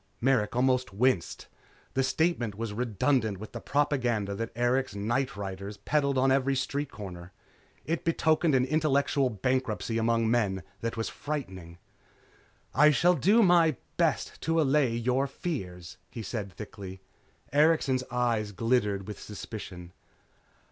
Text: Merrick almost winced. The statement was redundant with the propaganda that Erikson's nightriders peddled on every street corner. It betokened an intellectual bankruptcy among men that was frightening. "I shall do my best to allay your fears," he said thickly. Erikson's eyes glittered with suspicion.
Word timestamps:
Merrick 0.19 0.55
almost 0.55 0.91
winced. 0.95 1.45
The 1.93 2.01
statement 2.01 2.55
was 2.55 2.73
redundant 2.73 3.37
with 3.37 3.51
the 3.51 3.59
propaganda 3.61 4.33
that 4.33 4.49
Erikson's 4.55 5.05
nightriders 5.07 5.77
peddled 5.85 6.17
on 6.17 6.31
every 6.31 6.55
street 6.55 6.89
corner. 6.89 7.31
It 7.85 8.03
betokened 8.03 8.55
an 8.55 8.65
intellectual 8.65 9.29
bankruptcy 9.29 9.99
among 9.99 10.31
men 10.31 10.63
that 10.79 10.97
was 10.97 11.07
frightening. 11.09 11.77
"I 12.73 12.89
shall 12.89 13.13
do 13.13 13.43
my 13.43 13.75
best 13.97 14.41
to 14.41 14.59
allay 14.59 14.95
your 14.95 15.27
fears," 15.27 15.97
he 16.09 16.23
said 16.23 16.51
thickly. 16.51 17.01
Erikson's 17.53 18.03
eyes 18.09 18.51
glittered 18.53 19.07
with 19.07 19.19
suspicion. 19.21 19.91